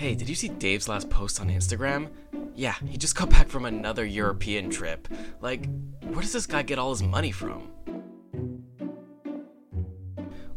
Hey, 0.00 0.14
did 0.14 0.30
you 0.30 0.34
see 0.34 0.48
Dave's 0.48 0.88
last 0.88 1.10
post 1.10 1.42
on 1.42 1.50
Instagram? 1.50 2.08
Yeah, 2.54 2.74
he 2.86 2.96
just 2.96 3.14
got 3.14 3.28
back 3.36 3.50
from 3.50 3.66
another 3.66 4.06
European 4.06 4.70
trip. 4.70 5.06
Like, 5.42 5.68
where 6.04 6.22
does 6.22 6.32
this 6.32 6.46
guy 6.46 6.62
get 6.62 6.78
all 6.78 6.88
his 6.88 7.02
money 7.02 7.30
from? 7.30 7.68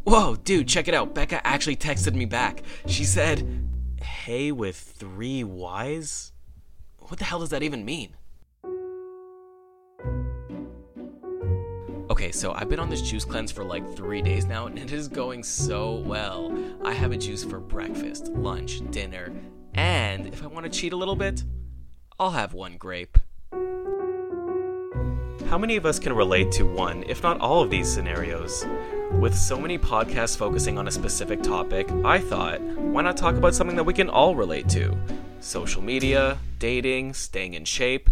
Whoa, 0.04 0.36
dude, 0.36 0.66
check 0.66 0.88
it 0.88 0.94
out. 0.94 1.14
Becca 1.14 1.46
actually 1.46 1.76
texted 1.76 2.14
me 2.14 2.24
back. 2.24 2.62
She 2.86 3.04
said, 3.04 3.68
Hey 4.02 4.50
with 4.50 4.78
three 4.78 5.44
Y's? 5.44 6.32
What 7.00 7.18
the 7.18 7.26
hell 7.26 7.40
does 7.40 7.50
that 7.50 7.62
even 7.62 7.84
mean? 7.84 8.16
So 12.34 12.52
I've 12.52 12.68
been 12.68 12.80
on 12.80 12.90
this 12.90 13.00
juice 13.00 13.24
cleanse 13.24 13.52
for 13.52 13.64
like 13.64 13.96
three 13.96 14.20
days 14.20 14.44
now, 14.44 14.66
and 14.66 14.76
it 14.78 14.92
is 14.92 15.06
going 15.06 15.44
so 15.44 15.94
well. 15.94 16.52
I 16.84 16.92
have 16.92 17.12
a 17.12 17.16
juice 17.16 17.44
for 17.44 17.60
breakfast, 17.60 18.28
lunch, 18.28 18.80
dinner, 18.90 19.32
and 19.74 20.26
if 20.26 20.42
I 20.42 20.48
want 20.48 20.64
to 20.64 20.70
cheat 20.70 20.92
a 20.92 20.96
little 20.96 21.16
bit, 21.16 21.44
I'll 22.18 22.32
have 22.32 22.52
one 22.52 22.76
grape. 22.76 23.18
How 25.48 25.58
many 25.58 25.76
of 25.76 25.86
us 25.86 26.00
can 26.00 26.12
relate 26.12 26.50
to 26.52 26.64
one, 26.64 27.04
if 27.06 27.22
not 27.22 27.40
all 27.40 27.62
of 27.62 27.70
these 27.70 27.92
scenarios? 27.92 28.66
With 29.12 29.36
so 29.36 29.58
many 29.58 29.78
podcasts 29.78 30.36
focusing 30.36 30.76
on 30.76 30.88
a 30.88 30.90
specific 30.90 31.42
topic, 31.42 31.88
I 32.04 32.18
thought, 32.18 32.60
why 32.60 33.02
not 33.02 33.16
talk 33.16 33.36
about 33.36 33.54
something 33.54 33.76
that 33.76 33.84
we 33.84 33.94
can 33.94 34.08
all 34.08 34.34
relate 34.34 34.68
to? 34.70 34.96
Social 35.40 35.82
media, 35.82 36.38
dating, 36.58 37.14
staying 37.14 37.54
in 37.54 37.64
shape. 37.64 38.10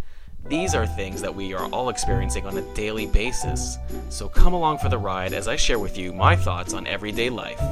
These 0.49 0.75
are 0.75 0.87
things 0.87 1.23
that 1.23 1.35
we 1.35 1.55
are 1.55 1.67
all 1.67 1.89
experiencing 1.89 2.47
on 2.47 2.59
a 2.59 2.75
daily 2.75 3.07
basis. 3.07 3.79
So 4.09 4.29
come 4.29 4.53
along 4.53 4.79
for 4.79 4.89
the 4.89 4.99
ride 4.99 5.33
as 5.33 5.47
I 5.47 5.57
share 5.57 5.79
with 5.79 5.97
you 5.97 6.13
my 6.13 6.35
thoughts 6.35 6.75
on 6.75 6.87
everyday 6.87 7.31
life. 7.31 7.63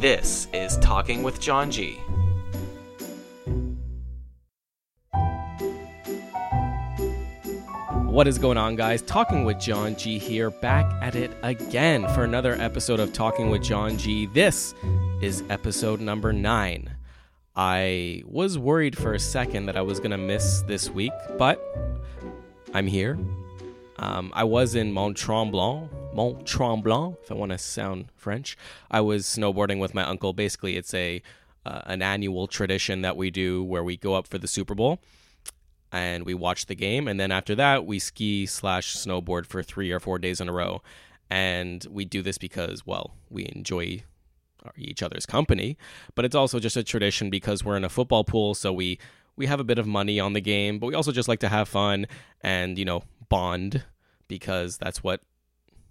This 0.00 0.46
is 0.52 0.76
Talking 0.78 1.22
with 1.22 1.40
John 1.40 1.70
G. 1.70 1.98
What 8.06 8.28
is 8.28 8.38
going 8.38 8.58
on, 8.58 8.76
guys? 8.76 9.02
Talking 9.02 9.44
with 9.44 9.58
John 9.58 9.96
G 9.96 10.18
here, 10.18 10.50
back 10.50 10.86
at 11.02 11.16
it 11.16 11.32
again 11.42 12.06
for 12.14 12.22
another 12.22 12.54
episode 12.54 13.00
of 13.00 13.12
Talking 13.12 13.50
with 13.50 13.62
John 13.62 13.98
G. 13.98 14.26
This 14.26 14.72
is 15.20 15.42
episode 15.50 16.00
number 16.00 16.32
nine. 16.32 16.94
I 17.56 18.22
was 18.24 18.56
worried 18.56 18.96
for 18.96 19.14
a 19.14 19.18
second 19.18 19.66
that 19.66 19.76
I 19.76 19.82
was 19.82 19.98
going 19.98 20.12
to 20.12 20.18
miss 20.18 20.62
this 20.62 20.88
week, 20.90 21.12
but 21.38 21.60
I'm 22.74 22.88
here. 22.88 23.16
Um, 24.00 24.32
I 24.34 24.42
was 24.42 24.74
in 24.74 24.92
Mont 24.92 25.16
Tremblant, 25.16 25.88
Mont 26.12 26.44
Tremblant, 26.44 27.16
if 27.22 27.30
I 27.30 27.34
want 27.34 27.52
to 27.52 27.58
sound 27.58 28.06
French. 28.16 28.58
I 28.90 29.00
was 29.00 29.26
snowboarding 29.26 29.78
with 29.78 29.94
my 29.94 30.02
uncle. 30.02 30.32
Basically, 30.32 30.76
it's 30.76 30.92
a 30.92 31.22
uh, 31.64 31.82
an 31.84 32.02
annual 32.02 32.48
tradition 32.48 33.02
that 33.02 33.16
we 33.16 33.30
do 33.30 33.62
where 33.62 33.84
we 33.84 33.96
go 33.96 34.14
up 34.14 34.26
for 34.26 34.38
the 34.38 34.48
Super 34.48 34.74
Bowl 34.74 34.98
and 35.92 36.26
we 36.26 36.34
watch 36.34 36.66
the 36.66 36.74
game, 36.74 37.06
and 37.06 37.20
then 37.20 37.30
after 37.30 37.54
that 37.54 37.86
we 37.86 38.00
ski 38.00 38.44
slash 38.44 38.96
snowboard 38.96 39.46
for 39.46 39.62
three 39.62 39.92
or 39.92 40.00
four 40.00 40.18
days 40.18 40.40
in 40.40 40.48
a 40.48 40.52
row. 40.52 40.82
And 41.30 41.86
we 41.88 42.04
do 42.04 42.22
this 42.22 42.36
because, 42.36 42.84
well, 42.84 43.14
we 43.30 43.48
enjoy 43.54 44.02
each 44.76 45.02
other's 45.02 45.26
company, 45.26 45.78
but 46.16 46.24
it's 46.24 46.34
also 46.34 46.58
just 46.58 46.76
a 46.76 46.82
tradition 46.82 47.30
because 47.30 47.64
we're 47.64 47.76
in 47.76 47.84
a 47.84 47.88
football 47.88 48.24
pool, 48.24 48.54
so 48.54 48.72
we 48.72 48.98
we 49.36 49.46
have 49.46 49.60
a 49.60 49.64
bit 49.64 49.78
of 49.78 49.86
money 49.86 50.20
on 50.20 50.32
the 50.32 50.40
game, 50.40 50.78
but 50.78 50.86
we 50.86 50.94
also 50.94 51.12
just 51.12 51.28
like 51.28 51.40
to 51.40 51.48
have 51.48 51.68
fun 51.68 52.06
and 52.40 52.78
you 52.78 52.84
know 52.84 53.02
bond 53.28 53.84
because 54.28 54.78
that's 54.78 55.02
what 55.02 55.20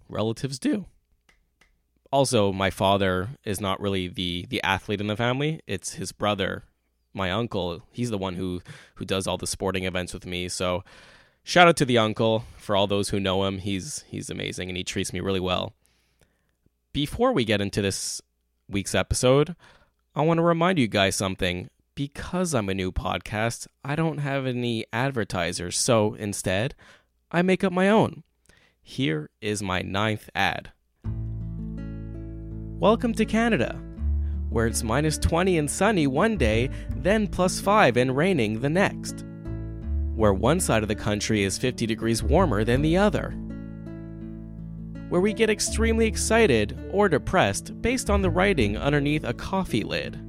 relatives 0.08 0.58
do. 0.58 0.86
Also, 2.10 2.52
my 2.52 2.70
father 2.70 3.30
is 3.44 3.60
not 3.60 3.80
really 3.80 4.08
the 4.08 4.46
the 4.48 4.62
athlete 4.62 5.00
in 5.00 5.06
the 5.06 5.16
family; 5.16 5.60
it's 5.66 5.94
his 5.94 6.12
brother 6.12 6.64
my 7.14 7.30
uncle. 7.30 7.82
He's 7.92 8.10
the 8.10 8.18
one 8.18 8.34
who 8.34 8.60
who 8.96 9.04
does 9.04 9.26
all 9.26 9.38
the 9.38 9.46
sporting 9.46 9.84
events 9.84 10.12
with 10.12 10.26
me. 10.26 10.48
So 10.48 10.84
shout 11.44 11.68
out 11.68 11.76
to 11.78 11.84
the 11.84 11.98
uncle 11.98 12.44
for 12.56 12.76
all 12.76 12.86
those 12.86 13.10
who 13.10 13.20
know 13.20 13.44
him. 13.44 13.58
He's 13.58 14.04
he's 14.08 14.28
amazing 14.28 14.68
and 14.68 14.76
he 14.76 14.84
treats 14.84 15.12
me 15.12 15.20
really 15.20 15.40
well. 15.40 15.72
Before 16.92 17.32
we 17.32 17.44
get 17.44 17.60
into 17.60 17.80
this 17.80 18.20
week's 18.68 18.94
episode, 18.94 19.56
I 20.14 20.22
want 20.22 20.38
to 20.38 20.42
remind 20.42 20.78
you 20.78 20.88
guys 20.88 21.16
something. 21.16 21.70
Because 21.94 22.54
I'm 22.54 22.68
a 22.68 22.74
new 22.74 22.90
podcast, 22.90 23.66
I 23.84 23.94
don't 23.94 24.18
have 24.18 24.46
any 24.46 24.84
advertisers. 24.92 25.78
So 25.78 26.14
instead, 26.14 26.74
I 27.30 27.42
make 27.42 27.62
up 27.62 27.72
my 27.72 27.88
own. 27.88 28.24
Here 28.82 29.30
is 29.40 29.62
my 29.62 29.80
ninth 29.80 30.28
ad. 30.34 30.72
Welcome 32.80 33.14
to 33.14 33.24
Canada 33.24 33.80
where 34.54 34.68
it's 34.68 34.84
minus 34.84 35.18
20 35.18 35.58
and 35.58 35.68
sunny 35.68 36.06
one 36.06 36.36
day, 36.36 36.70
then 36.90 37.26
plus 37.26 37.60
5 37.60 37.96
and 37.96 38.16
raining 38.16 38.60
the 38.60 38.70
next. 38.70 39.24
Where 40.14 40.32
one 40.32 40.60
side 40.60 40.84
of 40.84 40.88
the 40.88 40.94
country 40.94 41.42
is 41.42 41.58
50 41.58 41.86
degrees 41.86 42.22
warmer 42.22 42.62
than 42.62 42.80
the 42.80 42.96
other. 42.96 43.30
Where 45.08 45.20
we 45.20 45.32
get 45.32 45.50
extremely 45.50 46.06
excited 46.06 46.78
or 46.92 47.08
depressed 47.08 47.82
based 47.82 48.10
on 48.10 48.22
the 48.22 48.30
writing 48.30 48.78
underneath 48.78 49.24
a 49.24 49.34
coffee 49.34 49.82
lid. 49.82 50.23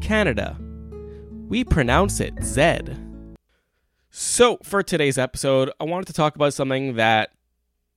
Canada. 0.00 0.56
We 1.48 1.64
pronounce 1.64 2.20
it 2.20 2.34
Zed. 2.42 2.98
So, 4.10 4.58
for 4.62 4.82
today's 4.82 5.18
episode, 5.18 5.70
I 5.80 5.84
wanted 5.84 6.06
to 6.06 6.12
talk 6.12 6.34
about 6.34 6.54
something 6.54 6.96
that 6.96 7.30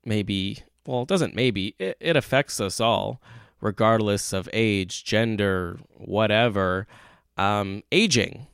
maybe, 0.06 0.59
well, 0.85 1.03
it 1.03 1.07
doesn't 1.07 1.35
maybe, 1.35 1.75
it, 1.79 1.97
it 2.00 2.16
affects 2.16 2.59
us 2.59 2.79
all 2.79 3.22
regardless 3.62 4.34
of 4.34 4.50
age, 4.51 5.03
gender, 5.03 5.79
whatever, 5.94 6.88
um, 7.38 7.84
aging 7.91 8.47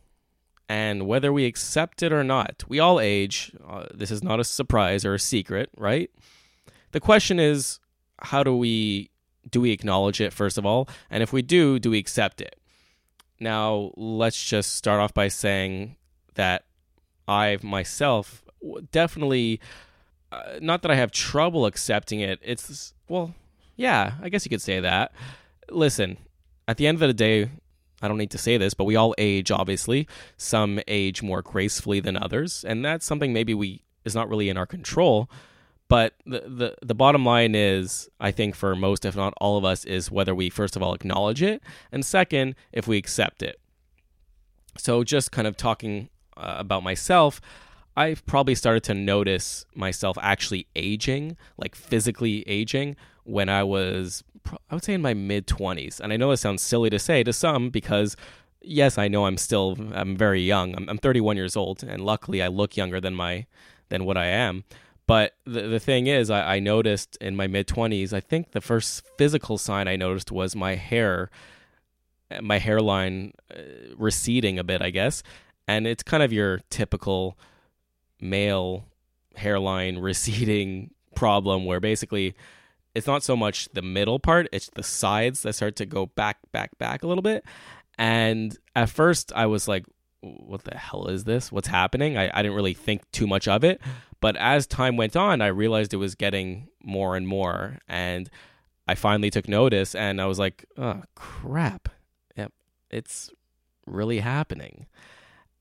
and 0.70 1.08
whether 1.08 1.32
we 1.32 1.46
accept 1.46 2.04
it 2.04 2.12
or 2.12 2.24
not. 2.24 2.64
We 2.68 2.80
all 2.80 3.00
age. 3.00 3.54
Uh, 3.66 3.86
this 3.94 4.12
is 4.12 4.22
not 4.22 4.40
a 4.40 4.44
surprise 4.44 5.06
or 5.06 5.14
a 5.14 5.20
secret, 5.20 5.70
right? 5.78 6.12
The 6.92 7.00
question 7.00 7.40
is 7.40 7.80
how 8.20 8.44
do 8.44 8.56
we 8.56 9.10
do 9.50 9.62
we 9.62 9.72
acknowledge 9.72 10.20
it 10.20 10.34
first 10.34 10.58
of 10.58 10.66
all? 10.66 10.90
And 11.10 11.24
if 11.24 11.32
we 11.32 11.42
do, 11.42 11.80
do 11.80 11.92
we 11.92 11.98
accept 11.98 12.42
it? 12.42 12.60
Now, 13.40 13.92
let's 13.96 14.44
just 14.44 14.76
start 14.76 15.00
off 15.00 15.14
by 15.14 15.28
saying 15.28 15.96
that 16.36 16.66
I 17.28 17.58
myself 17.62 18.44
definitely 18.92 19.60
uh, 20.32 20.60
not 20.62 20.82
that 20.82 20.92
I 20.92 20.96
have 20.96 21.12
trouble 21.12 21.66
accepting 21.66 22.20
it. 22.20 22.40
It's 22.42 22.94
well, 23.08 23.34
yeah, 23.76 24.14
I 24.22 24.30
guess 24.30 24.46
you 24.46 24.50
could 24.50 24.62
say 24.62 24.80
that. 24.80 25.14
Listen, 25.70 26.18
at 26.68 26.78
the 26.78 26.88
end 26.88 27.02
of 27.02 27.08
the 27.08 27.14
day, 27.14 27.50
I 28.02 28.08
don't 28.08 28.18
need 28.18 28.32
to 28.32 28.38
say 28.38 28.58
this, 28.58 28.74
but 28.74 28.84
we 28.84 28.96
all 28.96 29.16
age, 29.18 29.52
obviously. 29.52 30.08
Some 30.36 30.80
age 30.88 31.24
more 31.24 31.42
gracefully 31.42 32.00
than 32.00 32.18
others, 32.18 32.66
and 32.66 32.84
that's 32.84 33.06
something 33.06 33.34
maybe 33.34 33.54
we 33.54 33.84
is 34.04 34.16
not 34.16 34.30
really 34.30 34.50
in 34.50 34.58
our 34.58 34.66
control. 34.66 35.30
But 35.90 36.16
the, 36.26 36.42
the 36.42 36.76
the 36.82 36.96
bottom 36.96 37.26
line 37.26 37.56
is, 37.56 38.10
I 38.20 38.32
think 38.32 38.56
for 38.56 38.76
most, 38.76 39.06
if 39.06 39.16
not 39.16 39.34
all 39.40 39.58
of 39.58 39.64
us, 39.64 39.86
is 39.86 40.12
whether 40.12 40.36
we 40.36 40.50
first 40.50 40.76
of 40.76 40.84
all 40.84 40.94
acknowledge 40.94 41.42
it, 41.42 41.64
and 41.92 42.06
second, 42.06 42.56
if 42.74 42.88
we 42.88 42.98
accept 42.98 43.42
it. 43.42 43.60
So, 44.78 45.04
just 45.04 45.32
kind 45.32 45.48
of 45.48 45.56
talking 45.56 46.10
uh, 46.36 46.56
about 46.58 46.84
myself, 46.84 47.42
I've 47.96 48.26
probably 48.26 48.54
started 48.54 48.84
to 48.84 48.94
notice 48.94 49.66
myself 49.74 50.18
actually 50.22 50.68
aging, 50.76 51.38
like 51.58 51.74
physically 51.74 52.44
aging, 52.48 52.96
when 53.24 53.50
I 53.50 53.64
was, 53.64 54.24
I 54.70 54.76
would 54.76 54.84
say, 54.84 54.94
in 54.94 55.02
my 55.02 55.14
mid 55.14 55.48
20s. 55.48 56.00
And 56.00 56.14
I 56.14 56.18
know 56.18 56.32
it 56.32 56.38
sounds 56.38 56.62
silly 56.62 56.90
to 56.90 57.00
say 57.00 57.24
to 57.24 57.34
some 57.34 57.70
because, 57.70 58.16
yes, 58.62 58.98
I 58.98 59.08
know 59.08 59.26
I'm 59.26 59.38
still, 59.38 59.78
I'm 59.94 60.16
very 60.16 60.42
young. 60.42 60.76
I'm, 60.76 60.88
I'm 60.90 60.98
31 60.98 61.38
years 61.38 61.56
old, 61.56 61.84
and 61.84 62.06
luckily 62.06 62.44
I 62.44 62.48
look 62.48 62.78
younger 62.78 63.02
than 63.02 63.16
my, 63.16 63.48
than 63.90 64.06
what 64.06 64.18
I 64.18 64.28
am. 64.28 64.64
But 65.08 65.36
the, 65.46 65.62
the 65.62 65.80
thing 65.80 66.08
is, 66.08 66.30
I, 66.30 66.56
I 66.56 66.60
noticed 66.60 67.18
in 67.22 67.36
my 67.36 67.48
mid 67.48 67.68
20s, 67.68 68.12
I 68.12 68.20
think 68.20 68.52
the 68.52 68.62
first 68.62 69.04
physical 69.18 69.58
sign 69.58 69.88
I 69.88 69.96
noticed 69.96 70.32
was 70.32 70.56
my 70.56 70.76
hair, 70.76 71.32
my 72.42 72.60
hairline 72.60 73.32
uh, 73.50 73.62
receding 73.98 74.60
a 74.60 74.64
bit, 74.64 74.82
I 74.82 74.90
guess. 74.90 75.24
And 75.68 75.88
it's 75.88 76.04
kind 76.04 76.24
of 76.24 76.34
your 76.34 76.60
typical 76.70 77.38
male 78.20 78.86
hairline 79.36 79.98
receding 80.00 80.92
problem 81.16 81.66
where 81.66 81.80
basically 81.80 82.36
it's 82.94 83.08
not 83.08 83.24
so 83.24 83.36
much 83.36 83.70
the 83.74 83.82
middle 83.82 84.20
part, 84.20 84.50
it's 84.52 84.70
the 84.76 84.84
sides 84.84 85.42
that 85.44 85.54
start 85.54 85.76
to 85.78 85.86
go 85.86 86.08
back, 86.08 86.38
back, 86.52 86.78
back 86.80 87.04
a 87.04 87.08
little 87.08 87.22
bit. 87.22 87.46
And 87.98 88.58
at 88.76 88.90
first, 88.90 89.32
I 89.36 89.46
was 89.46 89.68
like, 89.68 89.86
what 90.22 90.64
the 90.64 90.76
hell 90.76 91.08
is 91.08 91.24
this? 91.24 91.52
What's 91.52 91.68
happening? 91.68 92.18
I, 92.18 92.30
I 92.34 92.42
didn't 92.42 92.56
really 92.56 92.74
think 92.74 93.10
too 93.12 93.28
much 93.28 93.48
of 93.48 93.64
it. 93.64 93.82
But 94.20 94.36
as 94.38 94.66
time 94.66 94.98
went 94.98 95.16
on, 95.16 95.42
I 95.42 95.48
realized 95.48 95.94
it 95.94 95.98
was 95.98 96.16
getting 96.16 96.70
more 96.84 97.16
and 97.16 97.28
more. 97.28 97.80
And 97.88 98.30
I 98.88 98.96
finally 98.96 99.30
took 99.30 99.48
notice 99.48 99.94
and 99.94 100.22
I 100.22 100.26
was 100.26 100.40
like, 100.40 100.66
oh, 100.78 101.04
crap. 101.16 101.90
Yep, 102.36 102.54
it's 102.90 103.30
really 103.86 104.20
happening. 104.20 104.88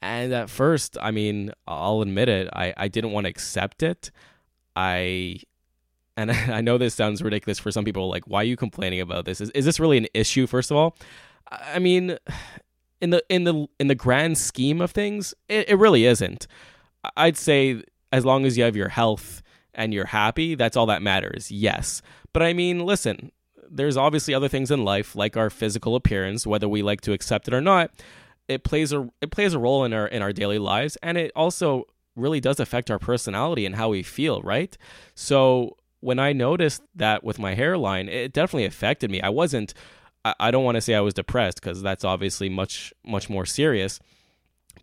And 0.00 0.32
at 0.32 0.50
first, 0.50 0.96
I 1.00 1.10
mean, 1.10 1.52
I'll 1.66 2.02
admit 2.02 2.28
it, 2.28 2.48
I, 2.52 2.72
I 2.76 2.88
didn't 2.88 3.12
want 3.12 3.24
to 3.24 3.30
accept 3.30 3.82
it. 3.82 4.10
I 4.74 5.40
and 6.16 6.30
I 6.50 6.60
know 6.60 6.78
this 6.78 6.94
sounds 6.94 7.22
ridiculous 7.22 7.58
for 7.58 7.70
some 7.70 7.84
people. 7.84 8.08
Like, 8.08 8.24
why 8.26 8.40
are 8.40 8.44
you 8.44 8.56
complaining 8.56 9.00
about 9.00 9.24
this? 9.24 9.40
Is, 9.40 9.50
is 9.50 9.64
this 9.64 9.80
really 9.80 9.98
an 9.98 10.06
issue? 10.14 10.46
First 10.46 10.70
of 10.70 10.76
all, 10.76 10.96
I 11.50 11.78
mean, 11.78 12.18
in 13.00 13.10
the 13.10 13.22
in 13.28 13.44
the 13.44 13.66
in 13.78 13.88
the 13.88 13.94
grand 13.94 14.38
scheme 14.38 14.80
of 14.80 14.90
things, 14.90 15.34
it, 15.48 15.68
it 15.68 15.76
really 15.76 16.06
isn't. 16.06 16.46
I'd 17.16 17.36
say 17.36 17.82
as 18.12 18.24
long 18.24 18.44
as 18.46 18.56
you 18.56 18.64
have 18.64 18.76
your 18.76 18.88
health 18.88 19.42
and 19.74 19.92
you're 19.92 20.06
happy, 20.06 20.54
that's 20.54 20.76
all 20.76 20.86
that 20.86 21.02
matters. 21.02 21.50
Yes. 21.50 22.02
But 22.32 22.42
I 22.42 22.52
mean, 22.52 22.80
listen, 22.80 23.30
there's 23.70 23.96
obviously 23.96 24.34
other 24.34 24.48
things 24.48 24.70
in 24.70 24.84
life 24.84 25.16
like 25.16 25.36
our 25.36 25.50
physical 25.50 25.96
appearance, 25.96 26.46
whether 26.46 26.68
we 26.68 26.82
like 26.82 27.00
to 27.02 27.12
accept 27.12 27.48
it 27.48 27.54
or 27.54 27.60
not. 27.60 27.90
It 28.48 28.64
plays 28.64 28.92
a 28.92 29.08
it 29.20 29.30
plays 29.30 29.54
a 29.54 29.58
role 29.58 29.84
in 29.84 29.92
our 29.92 30.06
in 30.06 30.22
our 30.22 30.32
daily 30.32 30.58
lives 30.58 30.96
and 31.02 31.18
it 31.18 31.32
also 31.34 31.84
really 32.14 32.40
does 32.40 32.60
affect 32.60 32.90
our 32.90 32.98
personality 32.98 33.66
and 33.66 33.74
how 33.74 33.90
we 33.90 34.02
feel, 34.02 34.40
right? 34.42 34.76
So 35.14 35.76
when 36.00 36.18
I 36.18 36.32
noticed 36.32 36.82
that 36.94 37.24
with 37.24 37.38
my 37.38 37.54
hairline, 37.54 38.08
it 38.08 38.32
definitely 38.32 38.64
affected 38.64 39.10
me. 39.10 39.20
I 39.20 39.28
wasn't 39.28 39.74
I, 40.38 40.50
don't 40.50 40.64
want 40.64 40.74
to 40.74 40.80
say 40.80 40.94
I 40.94 41.00
was 41.00 41.14
depressed 41.14 41.60
because 41.60 41.82
that's 41.82 42.04
obviously 42.04 42.48
much 42.48 42.92
much 43.04 43.30
more 43.30 43.46
serious. 43.46 44.00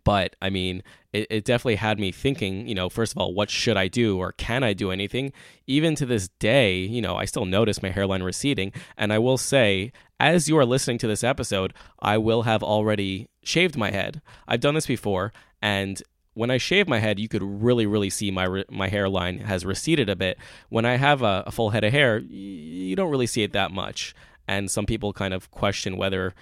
But 0.04 0.36
I 0.40 0.50
mean, 0.50 0.82
it, 1.12 1.26
it 1.30 1.44
definitely 1.44 1.76
had 1.76 1.98
me 1.98 2.12
thinking, 2.12 2.68
you 2.68 2.74
know, 2.74 2.88
first 2.88 3.12
of 3.12 3.18
all, 3.18 3.34
what 3.34 3.50
should 3.50 3.76
I 3.76 3.88
do 3.88 4.18
or 4.18 4.32
can 4.32 4.62
I 4.62 4.72
do 4.72 4.90
anything? 4.90 5.32
Even 5.66 5.94
to 5.96 6.06
this 6.06 6.28
day, 6.38 6.78
you 6.78 7.00
know, 7.00 7.16
I 7.16 7.24
still 7.24 7.44
notice 7.44 7.82
my 7.82 7.90
hairline 7.90 8.22
receding. 8.22 8.72
And 8.96 9.12
I 9.12 9.18
will 9.18 9.38
say, 9.38 9.92
as 10.20 10.48
you 10.48 10.58
are 10.58 10.66
listening 10.66 10.98
to 10.98 11.06
this 11.06 11.24
episode, 11.24 11.72
I 12.00 12.18
will 12.18 12.42
have 12.42 12.62
already 12.62 13.28
shaved 13.42 13.76
my 13.76 13.90
head. 13.90 14.20
I've 14.46 14.60
done 14.60 14.74
this 14.74 14.86
before. 14.86 15.32
And 15.62 16.02
when 16.34 16.50
I 16.50 16.58
shave 16.58 16.88
my 16.88 16.98
head, 16.98 17.18
you 17.18 17.28
could 17.28 17.42
really, 17.42 17.86
really 17.86 18.10
see 18.10 18.30
my 18.30 18.64
my 18.68 18.88
hairline 18.88 19.38
has 19.38 19.64
receded 19.64 20.08
a 20.08 20.16
bit. 20.16 20.36
When 20.68 20.84
I 20.84 20.96
have 20.96 21.22
a, 21.22 21.44
a 21.46 21.52
full 21.52 21.70
head 21.70 21.84
of 21.84 21.92
hair, 21.92 22.18
you 22.18 22.96
don't 22.96 23.10
really 23.10 23.26
see 23.26 23.42
it 23.42 23.52
that 23.52 23.70
much 23.70 24.14
and 24.46 24.70
some 24.70 24.86
people 24.86 25.12
kind 25.12 25.34
of 25.34 25.50
question 25.50 25.96
whether 25.96 26.34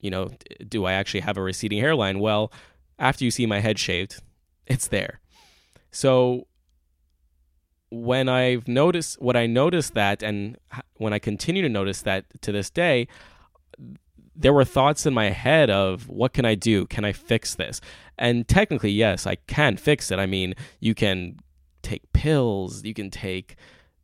you 0.00 0.10
know 0.10 0.30
do 0.68 0.84
i 0.84 0.92
actually 0.92 1.20
have 1.20 1.36
a 1.36 1.42
receding 1.42 1.78
hairline 1.78 2.18
well 2.18 2.52
after 2.98 3.24
you 3.24 3.30
see 3.30 3.46
my 3.46 3.60
head 3.60 3.78
shaved 3.78 4.22
it's 4.66 4.88
there. 4.88 5.20
So 5.90 6.46
when 7.88 8.28
i've 8.28 8.66
noticed 8.66 9.22
what 9.22 9.36
i 9.36 9.46
noticed 9.46 9.94
that 9.94 10.20
and 10.20 10.58
when 10.96 11.12
i 11.12 11.20
continue 11.20 11.62
to 11.62 11.68
notice 11.68 12.02
that 12.02 12.24
to 12.42 12.50
this 12.50 12.68
day 12.68 13.06
there 14.34 14.52
were 14.52 14.64
thoughts 14.64 15.06
in 15.06 15.14
my 15.14 15.30
head 15.30 15.70
of 15.70 16.08
what 16.08 16.32
can 16.32 16.44
i 16.44 16.56
do? 16.56 16.84
Can 16.86 17.04
i 17.04 17.12
fix 17.12 17.54
this? 17.54 17.80
And 18.18 18.46
technically 18.48 18.90
yes 18.90 19.26
i 19.26 19.36
can 19.36 19.76
fix 19.76 20.10
it. 20.10 20.18
I 20.18 20.26
mean 20.26 20.54
you 20.80 20.94
can 20.94 21.38
take 21.82 22.12
pills 22.12 22.84
you 22.84 22.92
can 22.92 23.08
take 23.08 23.54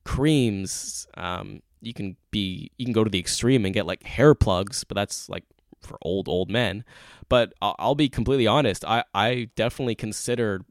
creams 0.05 1.09
um, 1.17 1.61
you 1.81 1.93
can 1.93 2.17
be 2.31 2.71
you 2.79 2.87
can 2.87 2.93
go 2.93 3.05
to 3.05 3.11
the 3.11 3.19
extreme 3.19 3.65
and 3.65 3.75
get 3.75 3.87
like 3.87 4.05
hair 4.05 4.35
plugs, 4.35 4.85
but 4.85 4.95
that's 4.95 5.29
like 5.29 5.45
for 5.83 5.99
old 6.03 6.29
old 6.29 6.51
men. 6.51 6.85
But 7.29 7.53
I'll, 7.63 7.95
be 7.95 8.09
completely 8.09 8.47
honest. 8.47 8.85
I 8.85 9.05
I 9.15 9.51
definitely 9.57 9.95
considered 9.95 10.65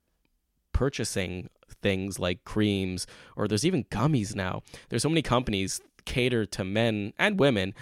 purchasing 0.74 1.50
things 1.82 2.20
like 2.20 2.44
creams 2.44 3.08
or 3.36 3.48
there's 3.48 3.66
even 3.66 3.84
gummies 3.86 4.36
now. 4.36 4.62
There's 4.90 5.04
so 5.04 5.10
many 5.10 5.22
companies 5.22 5.82
cater 6.06 6.46
to 6.46 6.64
men 6.64 7.14
and 7.18 7.40
women 7.40 7.74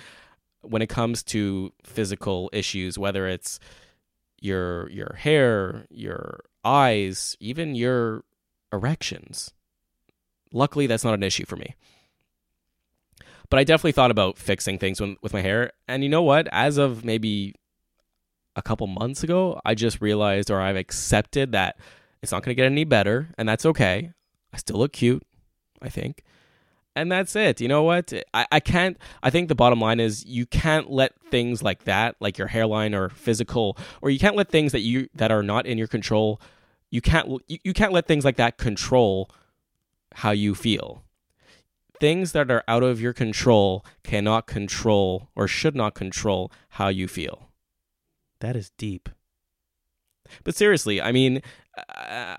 when 0.61 0.81
it 0.81 0.89
comes 0.89 1.23
to 1.23 1.73
physical 1.83 2.49
issues, 2.53 2.97
whether 2.97 3.27
it's 3.27 3.59
your 4.41 4.89
your 4.89 5.15
hair, 5.17 5.85
your 5.89 6.41
eyes, 6.63 7.35
even 7.39 7.75
your 7.75 8.23
erections. 8.71 9.53
Luckily, 10.51 10.87
that's 10.87 11.03
not 11.03 11.13
an 11.13 11.23
issue 11.23 11.45
for 11.45 11.55
me. 11.55 11.75
But 13.49 13.59
I 13.59 13.63
definitely 13.63 13.93
thought 13.93 14.11
about 14.11 14.37
fixing 14.37 14.77
things 14.77 15.01
when, 15.01 15.17
with 15.21 15.33
my 15.33 15.41
hair. 15.41 15.71
And 15.87 16.03
you 16.03 16.09
know 16.09 16.21
what? 16.21 16.47
As 16.51 16.77
of 16.77 17.03
maybe 17.03 17.55
a 18.55 18.61
couple 18.61 18.87
months 18.87 19.23
ago, 19.23 19.59
I 19.65 19.75
just 19.75 20.01
realized 20.01 20.51
or 20.51 20.61
I've 20.61 20.75
accepted 20.75 21.51
that 21.53 21.77
it's 22.21 22.31
not 22.31 22.43
going 22.43 22.55
to 22.55 22.55
get 22.55 22.65
any 22.65 22.83
better. 22.83 23.29
And 23.37 23.49
that's 23.49 23.65
okay. 23.65 24.11
I 24.53 24.57
still 24.57 24.77
look 24.77 24.93
cute, 24.93 25.23
I 25.81 25.89
think. 25.89 26.23
And 26.95 27.11
that's 27.11 27.35
it. 27.35 27.61
You 27.61 27.67
know 27.67 27.83
what? 27.83 28.11
I, 28.33 28.45
I 28.51 28.59
can't. 28.59 28.97
I 29.23 29.29
think 29.29 29.47
the 29.47 29.55
bottom 29.55 29.79
line 29.79 29.99
is 29.99 30.25
you 30.25 30.45
can't 30.45 30.91
let 30.91 31.13
things 31.29 31.63
like 31.63 31.85
that, 31.85 32.15
like 32.19 32.37
your 32.37 32.47
hairline 32.47 32.93
or 32.93 33.09
physical, 33.09 33.77
or 34.01 34.09
you 34.09 34.19
can't 34.19 34.35
let 34.35 34.49
things 34.49 34.73
that 34.73 34.81
you 34.81 35.07
that 35.13 35.31
are 35.31 35.43
not 35.43 35.65
in 35.65 35.77
your 35.77 35.87
control. 35.87 36.41
You 36.89 36.99
can't. 36.99 37.41
You, 37.47 37.59
you 37.63 37.73
can't 37.73 37.93
let 37.93 38.05
things 38.05 38.25
like 38.25 38.35
that 38.37 38.57
control 38.57 39.29
how 40.15 40.31
you 40.31 40.55
feel 40.55 41.03
things 41.99 42.31
that 42.31 42.49
are 42.49 42.63
out 42.67 42.83
of 42.83 43.01
your 43.01 43.13
control 43.13 43.85
cannot 44.03 44.47
control 44.47 45.29
or 45.35 45.47
should 45.47 45.75
not 45.75 45.93
control 45.93 46.51
how 46.69 46.87
you 46.87 47.07
feel. 47.07 47.49
That 48.39 48.55
is 48.55 48.71
deep. 48.77 49.09
But 50.43 50.55
seriously, 50.55 51.01
I 51.01 51.11
mean, 51.11 51.41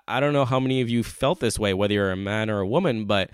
I 0.07 0.21
don't 0.21 0.33
know 0.33 0.45
how 0.45 0.61
many 0.61 0.81
of 0.81 0.89
you 0.89 1.03
felt 1.03 1.41
this 1.41 1.59
way, 1.59 1.75
whether 1.75 1.95
you're 1.95 2.13
a 2.13 2.17
man 2.17 2.51
or 2.51 2.61
a 2.61 2.67
woman, 2.67 3.05
but 3.05 3.31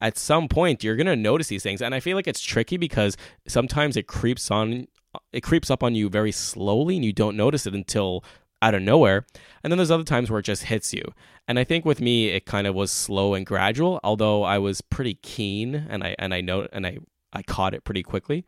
at 0.00 0.18
some 0.18 0.48
point 0.48 0.82
you're 0.82 0.96
going 0.96 1.06
to 1.06 1.16
notice 1.16 1.48
these 1.48 1.62
things. 1.62 1.80
And 1.80 1.94
I 1.94 2.00
feel 2.00 2.16
like 2.16 2.26
it's 2.26 2.40
tricky 2.40 2.76
because 2.76 3.16
sometimes 3.46 3.96
it 3.96 4.06
creeps 4.06 4.50
on 4.50 4.88
it 5.32 5.42
creeps 5.42 5.70
up 5.70 5.82
on 5.82 5.94
you 5.94 6.08
very 6.08 6.32
slowly 6.32 6.96
and 6.96 7.04
you 7.04 7.12
don't 7.12 7.36
notice 7.36 7.66
it 7.66 7.74
until 7.74 8.24
out 8.62 8.74
of 8.74 8.80
nowhere. 8.80 9.26
And 9.62 9.70
then 9.70 9.76
there's 9.76 9.90
other 9.90 10.04
times 10.04 10.30
where 10.30 10.40
it 10.40 10.44
just 10.46 10.64
hits 10.64 10.94
you. 10.94 11.02
And 11.46 11.58
I 11.58 11.64
think 11.64 11.84
with 11.84 12.00
me 12.00 12.28
it 12.28 12.46
kind 12.46 12.66
of 12.66 12.74
was 12.74 12.90
slow 12.90 13.34
and 13.34 13.44
gradual, 13.44 14.00
although 14.02 14.44
I 14.44 14.58
was 14.58 14.80
pretty 14.80 15.14
keen 15.14 15.74
and 15.74 16.02
I 16.02 16.14
and 16.18 16.32
I 16.32 16.40
know 16.40 16.66
and 16.72 16.86
I 16.86 16.98
I 17.32 17.42
caught 17.42 17.74
it 17.74 17.84
pretty 17.84 18.02
quickly. 18.02 18.44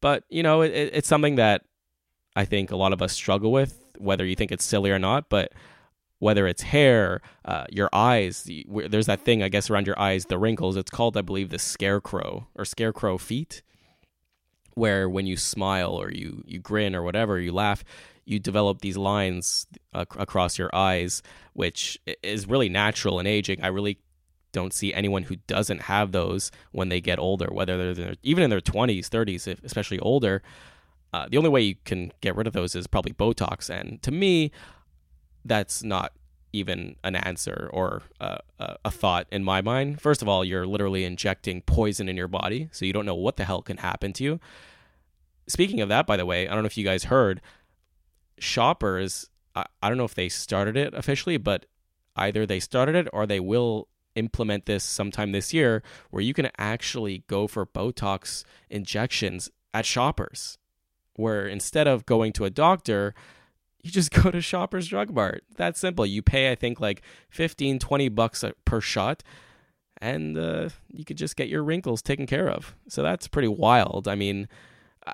But, 0.00 0.24
you 0.28 0.42
know, 0.42 0.62
it, 0.62 0.72
it's 0.92 1.08
something 1.08 1.36
that 1.36 1.62
I 2.36 2.44
think 2.44 2.70
a 2.70 2.76
lot 2.76 2.92
of 2.92 3.02
us 3.02 3.12
struggle 3.12 3.50
with, 3.50 3.84
whether 3.98 4.24
you 4.24 4.36
think 4.36 4.52
it's 4.52 4.64
silly 4.64 4.90
or 4.90 4.98
not, 4.98 5.28
but 5.28 5.52
whether 6.20 6.46
it's 6.46 6.62
hair, 6.62 7.20
uh, 7.44 7.66
your 7.70 7.88
eyes, 7.92 8.48
there's 8.88 9.06
that 9.06 9.20
thing, 9.20 9.42
I 9.42 9.48
guess, 9.48 9.70
around 9.70 9.86
your 9.86 9.98
eyes, 9.98 10.24
the 10.24 10.38
wrinkles. 10.38 10.76
It's 10.76 10.90
called, 10.90 11.16
I 11.16 11.22
believe, 11.22 11.50
the 11.50 11.58
scarecrow 11.58 12.48
or 12.54 12.64
scarecrow 12.64 13.18
feet, 13.18 13.62
where 14.74 15.08
when 15.08 15.26
you 15.26 15.36
smile 15.36 15.92
or 15.92 16.12
you, 16.12 16.42
you 16.46 16.60
grin 16.60 16.94
or 16.94 17.02
whatever, 17.02 17.40
you 17.40 17.52
laugh, 17.52 17.84
you 18.28 18.38
develop 18.38 18.80
these 18.80 18.96
lines 18.96 19.66
uh, 19.94 20.04
across 20.16 20.58
your 20.58 20.70
eyes, 20.74 21.22
which 21.54 21.98
is 22.22 22.46
really 22.46 22.68
natural 22.68 23.18
in 23.18 23.26
aging. 23.26 23.62
I 23.62 23.68
really 23.68 23.98
don't 24.52 24.72
see 24.72 24.92
anyone 24.92 25.22
who 25.22 25.36
doesn't 25.46 25.82
have 25.82 26.12
those 26.12 26.50
when 26.72 26.88
they 26.90 27.00
get 27.00 27.18
older, 27.18 27.48
whether 27.50 27.94
they're 27.94 28.14
even 28.22 28.44
in 28.44 28.50
their 28.50 28.60
20s, 28.60 29.08
30s, 29.08 29.48
if, 29.48 29.62
especially 29.64 29.98
older. 30.00 30.42
Uh, 31.12 31.26
the 31.30 31.38
only 31.38 31.48
way 31.48 31.62
you 31.62 31.76
can 31.84 32.12
get 32.20 32.36
rid 32.36 32.46
of 32.46 32.52
those 32.52 32.74
is 32.74 32.86
probably 32.86 33.12
Botox. 33.12 33.70
And 33.70 34.02
to 34.02 34.10
me, 34.10 34.52
that's 35.44 35.82
not 35.82 36.12
even 36.52 36.96
an 37.02 37.14
answer 37.16 37.70
or 37.72 38.02
uh, 38.20 38.38
a 38.84 38.90
thought 38.90 39.26
in 39.30 39.42
my 39.42 39.62
mind. 39.62 40.00
First 40.00 40.20
of 40.20 40.28
all, 40.28 40.44
you're 40.44 40.66
literally 40.66 41.04
injecting 41.04 41.62
poison 41.62 42.08
in 42.08 42.16
your 42.16 42.28
body, 42.28 42.68
so 42.72 42.84
you 42.84 42.92
don't 42.92 43.06
know 43.06 43.14
what 43.14 43.36
the 43.36 43.44
hell 43.44 43.62
can 43.62 43.78
happen 43.78 44.12
to 44.14 44.24
you. 44.24 44.40
Speaking 45.46 45.80
of 45.80 45.88
that, 45.88 46.06
by 46.06 46.16
the 46.16 46.26
way, 46.26 46.46
I 46.46 46.52
don't 46.52 46.62
know 46.62 46.66
if 46.66 46.76
you 46.76 46.84
guys 46.84 47.04
heard, 47.04 47.40
shoppers, 48.42 49.28
I, 49.54 49.66
I 49.82 49.88
don't 49.88 49.98
know 49.98 50.04
if 50.04 50.14
they 50.14 50.28
started 50.28 50.76
it 50.76 50.94
officially, 50.94 51.36
but 51.36 51.66
either 52.16 52.46
they 52.46 52.60
started 52.60 52.94
it 52.94 53.08
or 53.12 53.26
they 53.26 53.40
will 53.40 53.88
implement 54.14 54.66
this 54.66 54.84
sometime 54.84 55.32
this 55.32 55.54
year 55.54 55.82
where 56.10 56.22
you 56.22 56.34
can 56.34 56.50
actually 56.58 57.24
go 57.28 57.46
for 57.46 57.64
Botox 57.64 58.44
injections 58.68 59.50
at 59.72 59.86
shoppers. 59.86 60.58
Where 61.14 61.46
instead 61.46 61.88
of 61.88 62.06
going 62.06 62.32
to 62.34 62.44
a 62.44 62.50
doctor, 62.50 63.14
you 63.82 63.90
just 63.90 64.10
go 64.22 64.30
to 64.30 64.40
Shoppers 64.40 64.88
Drug 64.88 65.12
Mart. 65.12 65.44
That's 65.56 65.80
simple. 65.80 66.06
You 66.06 66.22
pay, 66.22 66.50
I 66.50 66.54
think, 66.54 66.80
like 66.80 67.02
15, 67.30 67.78
20 67.78 68.08
bucks 68.10 68.44
per 68.64 68.80
shot, 68.80 69.22
and 70.00 70.38
uh, 70.38 70.68
you 70.92 71.04
could 71.04 71.16
just 71.16 71.36
get 71.36 71.48
your 71.48 71.64
wrinkles 71.64 72.02
taken 72.02 72.26
care 72.26 72.48
of. 72.48 72.74
So 72.88 73.02
that's 73.02 73.26
pretty 73.26 73.48
wild. 73.48 74.06
I 74.06 74.14
mean, 74.14 74.48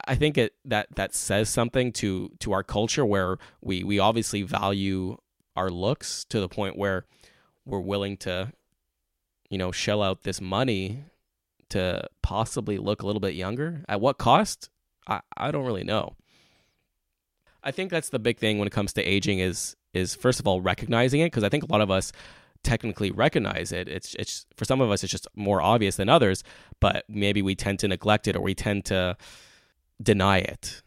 I 0.06 0.14
think 0.14 0.38
it 0.38 0.54
that 0.64 0.88
that 0.96 1.14
says 1.14 1.48
something 1.48 1.92
to 1.92 2.30
to 2.40 2.52
our 2.52 2.62
culture 2.62 3.04
where 3.04 3.38
we 3.60 3.84
we 3.84 3.98
obviously 3.98 4.42
value 4.42 5.16
our 5.56 5.70
looks 5.70 6.24
to 6.26 6.40
the 6.40 6.48
point 6.48 6.76
where 6.76 7.06
we're 7.64 7.80
willing 7.80 8.16
to 8.18 8.52
you 9.50 9.58
know 9.58 9.72
shell 9.72 10.02
out 10.02 10.22
this 10.22 10.40
money 10.40 11.04
to 11.70 12.08
possibly 12.22 12.78
look 12.78 13.02
a 13.02 13.06
little 13.06 13.20
bit 13.20 13.34
younger. 13.34 13.84
At 13.88 14.00
what 14.00 14.18
cost? 14.18 14.68
I, 15.08 15.20
I 15.36 15.50
don't 15.50 15.66
really 15.66 15.84
know. 15.84 16.14
I 17.62 17.70
think 17.70 17.90
that's 17.90 18.10
the 18.10 18.18
big 18.18 18.38
thing 18.38 18.58
when 18.58 18.66
it 18.66 18.72
comes 18.72 18.92
to 18.94 19.02
aging 19.02 19.38
is 19.38 19.76
is 19.92 20.14
first 20.14 20.40
of 20.40 20.46
all 20.46 20.60
recognizing 20.60 21.20
it 21.20 21.26
because 21.26 21.44
i 21.44 21.48
think 21.48 21.62
a 21.62 21.66
lot 21.70 21.80
of 21.80 21.90
us 21.90 22.12
technically 22.64 23.10
recognize 23.10 23.70
it. 23.70 23.88
It's 23.88 24.16
it's 24.18 24.46
for 24.56 24.64
some 24.64 24.80
of 24.80 24.90
us 24.90 25.04
it's 25.04 25.12
just 25.12 25.28
more 25.36 25.60
obvious 25.60 25.96
than 25.96 26.08
others 26.08 26.42
but 26.80 27.04
maybe 27.08 27.42
we 27.42 27.54
tend 27.54 27.78
to 27.80 27.88
neglect 27.88 28.26
it 28.26 28.34
or 28.34 28.40
we 28.40 28.54
tend 28.54 28.86
to 28.86 29.16
deny 30.02 30.38
it. 30.38 30.82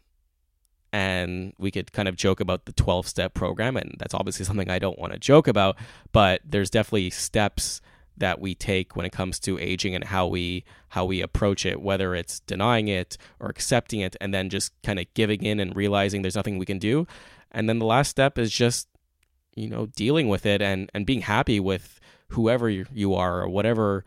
And 0.92 1.52
we 1.58 1.70
could 1.70 1.92
kind 1.92 2.08
of 2.08 2.16
joke 2.16 2.40
about 2.40 2.64
the 2.64 2.72
12 2.72 3.06
step 3.06 3.34
program. 3.34 3.76
And 3.76 3.96
that's 3.98 4.14
obviously 4.14 4.46
something 4.46 4.70
I 4.70 4.78
don't 4.78 4.98
want 4.98 5.12
to 5.12 5.18
joke 5.18 5.46
about. 5.46 5.76
But 6.12 6.40
there's 6.44 6.70
definitely 6.70 7.10
steps 7.10 7.82
that 8.18 8.40
we 8.40 8.54
take 8.54 8.96
when 8.96 9.06
it 9.06 9.12
comes 9.12 9.38
to 9.40 9.58
aging 9.58 9.94
and 9.94 10.04
how 10.04 10.26
we 10.26 10.64
how 10.88 11.04
we 11.04 11.20
approach 11.20 11.64
it 11.64 11.80
whether 11.80 12.14
it's 12.14 12.40
denying 12.40 12.88
it 12.88 13.16
or 13.40 13.48
accepting 13.48 14.00
it 14.00 14.16
and 14.20 14.34
then 14.34 14.48
just 14.48 14.72
kind 14.82 14.98
of 14.98 15.06
giving 15.14 15.42
in 15.42 15.60
and 15.60 15.76
realizing 15.76 16.22
there's 16.22 16.36
nothing 16.36 16.58
we 16.58 16.66
can 16.66 16.78
do 16.78 17.06
and 17.52 17.68
then 17.68 17.78
the 17.78 17.86
last 17.86 18.08
step 18.08 18.38
is 18.38 18.50
just 18.50 18.88
you 19.54 19.68
know 19.68 19.86
dealing 19.86 20.28
with 20.28 20.44
it 20.46 20.60
and 20.60 20.90
and 20.94 21.06
being 21.06 21.22
happy 21.22 21.60
with 21.60 22.00
whoever 22.28 22.68
you 22.68 23.14
are 23.14 23.42
or 23.42 23.48
whatever 23.48 24.04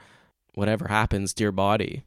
whatever 0.53 0.88
happens 0.88 1.34
to 1.34 1.43
your 1.43 1.51
body 1.51 2.03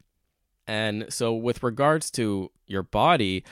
and 0.67 1.07
so 1.09 1.33
with 1.33 1.63
regards 1.63 2.11
to 2.11 2.51
your 2.67 2.83
body 2.83 3.45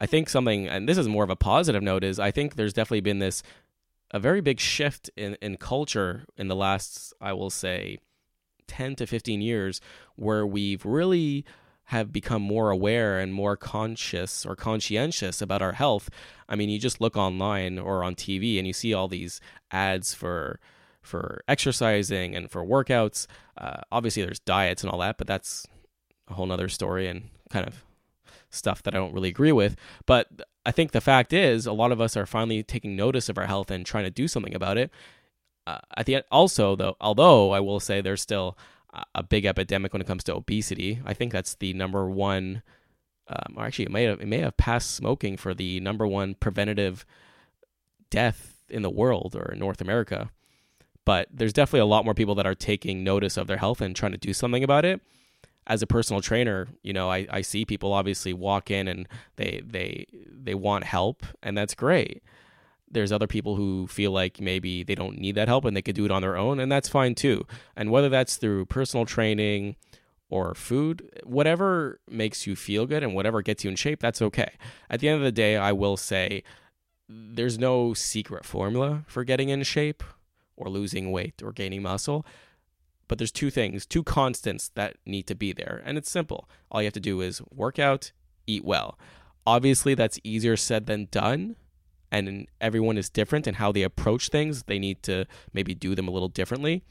i 0.00 0.06
think 0.06 0.28
something 0.28 0.66
and 0.68 0.88
this 0.88 0.98
is 0.98 1.08
more 1.08 1.24
of 1.24 1.30
a 1.30 1.36
positive 1.36 1.82
note 1.82 2.04
is 2.04 2.18
i 2.18 2.30
think 2.30 2.54
there's 2.54 2.72
definitely 2.72 3.00
been 3.00 3.18
this 3.18 3.42
a 4.10 4.18
very 4.18 4.40
big 4.40 4.60
shift 4.60 5.10
in, 5.16 5.36
in 5.42 5.56
culture 5.56 6.24
in 6.36 6.48
the 6.48 6.56
last, 6.56 7.12
I 7.20 7.32
will 7.32 7.50
say, 7.50 7.98
10 8.68 8.96
to 8.96 9.06
15 9.06 9.40
years, 9.40 9.80
where 10.16 10.46
we've 10.46 10.84
really 10.84 11.44
have 11.90 12.12
become 12.12 12.42
more 12.42 12.70
aware 12.70 13.18
and 13.18 13.32
more 13.32 13.56
conscious 13.56 14.44
or 14.44 14.56
conscientious 14.56 15.40
about 15.40 15.62
our 15.62 15.72
health. 15.72 16.10
I 16.48 16.56
mean, 16.56 16.68
you 16.68 16.80
just 16.80 17.00
look 17.00 17.16
online 17.16 17.78
or 17.78 18.02
on 18.02 18.14
TV 18.16 18.58
and 18.58 18.66
you 18.66 18.72
see 18.72 18.92
all 18.92 19.08
these 19.08 19.40
ads 19.70 20.14
for 20.14 20.58
for 21.00 21.44
exercising 21.46 22.34
and 22.34 22.50
for 22.50 22.66
workouts. 22.66 23.28
Uh, 23.56 23.82
obviously, 23.92 24.24
there's 24.24 24.40
diets 24.40 24.82
and 24.82 24.90
all 24.90 24.98
that, 24.98 25.18
but 25.18 25.28
that's 25.28 25.64
a 26.28 26.34
whole 26.34 26.46
nother 26.46 26.68
story 26.68 27.06
and 27.06 27.28
kind 27.50 27.66
of 27.66 27.84
stuff 28.50 28.82
that 28.82 28.94
I 28.94 28.98
don't 28.98 29.12
really 29.12 29.28
agree 29.28 29.52
with. 29.52 29.76
But 30.06 30.28
I 30.64 30.72
think 30.72 30.92
the 30.92 31.00
fact 31.00 31.32
is, 31.32 31.66
a 31.66 31.72
lot 31.72 31.92
of 31.92 32.00
us 32.00 32.16
are 32.16 32.26
finally 32.26 32.62
taking 32.62 32.96
notice 32.96 33.28
of 33.28 33.38
our 33.38 33.46
health 33.46 33.70
and 33.70 33.84
trying 33.84 34.04
to 34.04 34.10
do 34.10 34.28
something 34.28 34.54
about 34.54 34.78
it. 34.78 34.90
Uh, 35.66 35.78
at 35.96 36.06
the 36.06 36.16
end, 36.16 36.24
also 36.30 36.76
though, 36.76 36.96
although 37.00 37.50
I 37.50 37.60
will 37.60 37.80
say 37.80 38.00
there's 38.00 38.22
still 38.22 38.56
a 39.14 39.22
big 39.22 39.44
epidemic 39.44 39.92
when 39.92 40.00
it 40.00 40.06
comes 40.06 40.24
to 40.24 40.34
obesity. 40.34 41.00
I 41.04 41.14
think 41.14 41.32
that's 41.32 41.54
the 41.54 41.72
number 41.74 42.08
one. 42.08 42.62
Um, 43.28 43.54
or 43.56 43.64
actually, 43.64 43.86
it 43.86 43.90
may 43.90 44.04
have 44.04 44.20
it 44.20 44.28
may 44.28 44.38
have 44.38 44.56
passed 44.56 44.92
smoking 44.92 45.36
for 45.36 45.52
the 45.52 45.80
number 45.80 46.06
one 46.06 46.34
preventative 46.34 47.04
death 48.10 48.54
in 48.68 48.82
the 48.82 48.90
world 48.90 49.34
or 49.36 49.52
in 49.52 49.58
North 49.58 49.80
America. 49.80 50.30
But 51.04 51.28
there's 51.32 51.52
definitely 51.52 51.80
a 51.80 51.86
lot 51.86 52.04
more 52.04 52.14
people 52.14 52.34
that 52.36 52.46
are 52.46 52.54
taking 52.54 53.04
notice 53.04 53.36
of 53.36 53.46
their 53.46 53.58
health 53.58 53.80
and 53.80 53.94
trying 53.94 54.12
to 54.12 54.18
do 54.18 54.32
something 54.32 54.64
about 54.64 54.84
it 54.84 55.00
as 55.66 55.82
a 55.82 55.86
personal 55.86 56.22
trainer, 56.22 56.68
you 56.82 56.92
know, 56.92 57.10
I, 57.10 57.26
I 57.30 57.40
see 57.40 57.64
people 57.64 57.92
obviously 57.92 58.32
walk 58.32 58.70
in 58.70 58.88
and 58.88 59.08
they 59.36 59.62
they 59.64 60.06
they 60.30 60.54
want 60.54 60.84
help 60.84 61.24
and 61.42 61.56
that's 61.56 61.74
great. 61.74 62.22
There's 62.88 63.10
other 63.10 63.26
people 63.26 63.56
who 63.56 63.88
feel 63.88 64.12
like 64.12 64.40
maybe 64.40 64.84
they 64.84 64.94
don't 64.94 65.18
need 65.18 65.34
that 65.34 65.48
help 65.48 65.64
and 65.64 65.76
they 65.76 65.82
could 65.82 65.96
do 65.96 66.04
it 66.04 66.10
on 66.12 66.22
their 66.22 66.36
own 66.36 66.60
and 66.60 66.70
that's 66.70 66.88
fine 66.88 67.14
too. 67.14 67.44
And 67.74 67.90
whether 67.90 68.08
that's 68.08 68.36
through 68.36 68.66
personal 68.66 69.06
training 69.06 69.76
or 70.28 70.54
food, 70.54 71.10
whatever 71.24 72.00
makes 72.08 72.46
you 72.46 72.54
feel 72.56 72.86
good 72.86 73.02
and 73.02 73.14
whatever 73.14 73.42
gets 73.42 73.64
you 73.64 73.70
in 73.70 73.76
shape, 73.76 74.00
that's 74.00 74.22
okay. 74.22 74.52
At 74.88 75.00
the 75.00 75.08
end 75.08 75.18
of 75.18 75.24
the 75.24 75.32
day, 75.32 75.56
I 75.56 75.72
will 75.72 75.96
say 75.96 76.42
there's 77.08 77.58
no 77.58 77.94
secret 77.94 78.44
formula 78.44 79.04
for 79.06 79.24
getting 79.24 79.48
in 79.48 79.62
shape 79.62 80.02
or 80.56 80.68
losing 80.68 81.12
weight 81.12 81.42
or 81.42 81.52
gaining 81.52 81.82
muscle. 81.82 82.24
But 83.08 83.18
there's 83.18 83.32
two 83.32 83.50
things, 83.50 83.86
two 83.86 84.02
constants 84.02 84.70
that 84.74 84.96
need 85.06 85.26
to 85.28 85.34
be 85.34 85.52
there. 85.52 85.82
And 85.84 85.96
it's 85.96 86.10
simple. 86.10 86.48
All 86.70 86.82
you 86.82 86.86
have 86.86 86.94
to 86.94 87.00
do 87.00 87.20
is 87.20 87.40
work 87.52 87.78
out, 87.78 88.12
eat 88.46 88.64
well. 88.64 88.98
Obviously, 89.46 89.94
that's 89.94 90.18
easier 90.24 90.56
said 90.56 90.86
than 90.86 91.08
done. 91.10 91.56
And 92.10 92.48
everyone 92.60 92.98
is 92.98 93.08
different 93.08 93.46
in 93.46 93.54
how 93.54 93.72
they 93.72 93.82
approach 93.82 94.28
things. 94.28 94.64
They 94.64 94.78
need 94.78 95.02
to 95.04 95.26
maybe 95.52 95.74
do 95.74 95.94
them 95.94 96.08
a 96.08 96.10
little 96.10 96.28
differently. 96.28 96.82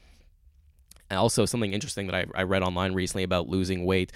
And 1.10 1.18
also, 1.18 1.44
something 1.44 1.72
interesting 1.72 2.06
that 2.06 2.14
I, 2.14 2.24
I 2.34 2.42
read 2.42 2.62
online 2.62 2.94
recently 2.94 3.22
about 3.22 3.48
losing 3.48 3.84
weight. 3.84 4.12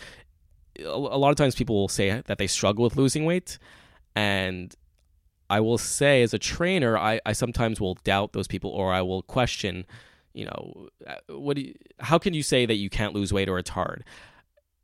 A, 0.78 0.96
lot 0.96 1.30
of 1.30 1.36
times 1.36 1.54
people 1.54 1.76
will 1.76 1.88
say 1.88 2.22
that 2.26 2.38
they 2.38 2.46
struggle 2.46 2.84
with 2.84 2.96
losing 2.96 3.24
weight. 3.24 3.58
And 4.14 4.74
I 5.48 5.60
will 5.60 5.78
say, 5.78 6.22
as 6.22 6.32
a 6.32 6.38
trainer, 6.38 6.96
I, 6.96 7.20
I 7.26 7.32
sometimes 7.32 7.80
will 7.80 7.94
doubt 7.94 8.32
those 8.32 8.46
people 8.46 8.70
or 8.70 8.92
I 8.92 9.02
will 9.02 9.22
question 9.22 9.84
you 10.32 10.44
know, 10.44 10.88
uh, 11.06 11.14
what 11.28 11.56
do 11.56 11.62
you, 11.62 11.74
how 11.98 12.18
can 12.18 12.34
you 12.34 12.42
say 12.42 12.66
that 12.66 12.74
you 12.74 12.90
can't 12.90 13.14
lose 13.14 13.32
weight 13.32 13.48
or 13.48 13.58
it's 13.58 13.70
hard? 13.70 14.04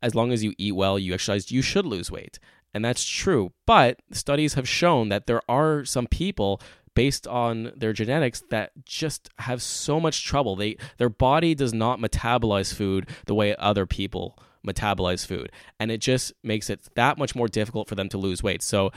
As 0.01 0.13
long 0.13 0.31
as 0.31 0.43
you 0.43 0.53
eat 0.57 0.73
well, 0.75 0.99
you 0.99 1.13
exercise, 1.13 1.51
you 1.51 1.61
should 1.61 1.85
lose 1.85 2.11
weight. 2.11 2.39
And 2.73 2.85
that's 2.85 3.03
true. 3.03 3.53
But 3.65 4.01
studies 4.11 4.53
have 4.53 4.67
shown 4.67 5.09
that 5.09 5.25
there 5.25 5.41
are 5.49 5.85
some 5.85 6.05
people 6.07 6.61
based 6.97 7.27
on 7.27 7.71
their 7.75 7.93
genetics 7.93 8.43
that 8.49 8.71
just 8.83 9.29
have 9.37 9.61
so 9.61 9.99
much 9.99 10.25
trouble. 10.25 10.55
They 10.55 10.77
their 10.97 11.09
body 11.09 11.53
does 11.53 11.71
not 11.71 11.99
metabolize 11.99 12.73
food 12.73 13.07
the 13.27 13.35
way 13.35 13.55
other 13.57 13.85
people 13.85 14.37
metabolize 14.65 15.23
food, 15.23 15.51
and 15.79 15.91
it 15.91 16.01
just 16.01 16.33
makes 16.43 16.71
it 16.71 16.89
that 16.95 17.19
much 17.19 17.35
more 17.35 17.47
difficult 17.47 17.87
for 17.87 17.93
them 17.93 18.09
to 18.09 18.17
lose 18.17 18.41
weight. 18.41 18.63
So 18.63 18.91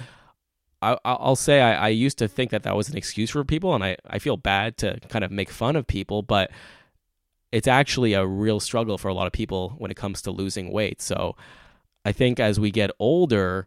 I, 0.82 0.96
will 1.04 1.36
say 1.36 1.60
I, 1.60 1.86
I, 1.86 1.88
used 1.88 2.18
to 2.18 2.28
think 2.28 2.50
that 2.52 2.62
that 2.62 2.74
was 2.74 2.88
an 2.88 2.96
excuse 2.96 3.30
for 3.30 3.44
people, 3.44 3.74
and 3.74 3.84
I, 3.84 3.96
I 4.08 4.18
feel 4.18 4.36
bad 4.36 4.78
to 4.78 4.98
kind 5.08 5.24
of 5.24 5.30
make 5.30 5.50
fun 5.50 5.76
of 5.76 5.86
people, 5.86 6.22
but 6.22 6.50
it's 7.52 7.68
actually 7.68 8.14
a 8.14 8.26
real 8.26 8.60
struggle 8.60 8.96
for 8.96 9.08
a 9.08 9.14
lot 9.14 9.26
of 9.26 9.32
people 9.32 9.74
when 9.78 9.90
it 9.90 9.96
comes 9.96 10.22
to 10.22 10.30
losing 10.30 10.72
weight. 10.72 11.02
So 11.02 11.36
I 12.04 12.12
think 12.12 12.40
as 12.40 12.58
we 12.58 12.70
get 12.70 12.90
older, 12.98 13.66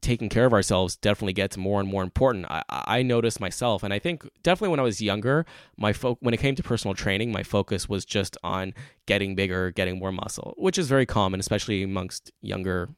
taking 0.00 0.28
care 0.28 0.46
of 0.46 0.52
ourselves 0.52 0.96
definitely 0.96 1.32
gets 1.32 1.56
more 1.56 1.78
and 1.78 1.88
more 1.88 2.02
important. 2.02 2.46
I, 2.48 2.62
I 2.68 3.02
noticed 3.02 3.40
myself, 3.40 3.82
and 3.82 3.92
I 3.92 3.98
think 3.98 4.28
definitely 4.42 4.70
when 4.70 4.80
I 4.80 4.84
was 4.84 5.00
younger, 5.00 5.46
my 5.76 5.92
fo- 5.92 6.18
when 6.20 6.34
it 6.34 6.40
came 6.40 6.56
to 6.56 6.62
personal 6.62 6.94
training, 6.94 7.30
my 7.30 7.42
focus 7.44 7.88
was 7.88 8.04
just 8.04 8.36
on 8.42 8.74
getting 9.06 9.36
bigger, 9.36 9.70
getting 9.70 9.98
more 9.98 10.12
muscle, 10.12 10.54
which 10.56 10.78
is 10.78 10.88
very 10.88 11.06
common, 11.06 11.38
especially 11.38 11.82
amongst 11.82 12.32
younger 12.40 12.88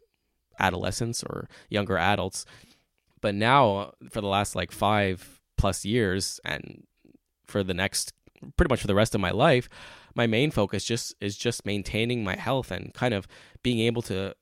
adolescents 0.58 1.22
or 1.22 1.48
younger 1.68 1.96
adults 1.96 2.44
but 3.20 3.34
now, 3.34 3.76
uh, 3.76 3.90
for 4.10 4.20
the 4.20 4.26
last 4.26 4.54
like 4.54 4.72
five 4.72 5.40
plus 5.56 5.84
years, 5.84 6.40
and 6.44 6.84
for 7.46 7.62
the 7.62 7.74
next 7.74 8.12
pretty 8.56 8.72
much 8.72 8.80
for 8.80 8.86
the 8.86 8.94
rest 8.94 9.14
of 9.14 9.20
my 9.20 9.30
life, 9.30 9.68
my 10.14 10.26
main 10.26 10.50
focus 10.50 10.84
just 10.84 11.14
is 11.20 11.36
just 11.36 11.66
maintaining 11.66 12.24
my 12.24 12.36
health 12.36 12.70
and 12.70 12.94
kind 12.94 13.14
of 13.14 13.26
being 13.62 13.80
able 13.80 14.02
to 14.02 14.34